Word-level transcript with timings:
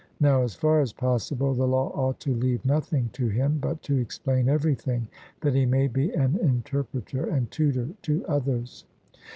Now, 0.19 0.41
as 0.41 0.55
far 0.55 0.81
as 0.81 0.93
possible, 0.93 1.53
the 1.53 1.67
law 1.67 1.89
ought 1.89 2.19
to 2.21 2.33
leave 2.33 2.65
nothing 2.65 3.11
to 3.13 3.27
him, 3.27 3.59
but 3.59 3.83
to 3.83 3.97
explain 3.99 4.49
everything, 4.49 5.07
that 5.41 5.53
he 5.53 5.67
may 5.67 5.85
be 5.87 6.11
an 6.13 6.37
interpreter 6.39 7.25
and 7.27 7.51
tutor 7.51 7.89
to 8.01 8.25
others. 8.25 8.85